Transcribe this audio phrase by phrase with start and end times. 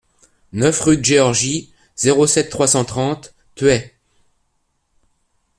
[0.51, 3.91] neuf rue de Georgie, zéro sept, trois cent trente Thueyts